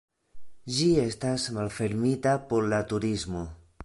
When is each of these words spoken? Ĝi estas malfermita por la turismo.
Ĝi 0.77 0.87
estas 1.01 1.45
malfermita 1.57 2.33
por 2.53 2.71
la 2.73 2.81
turismo. 2.95 3.45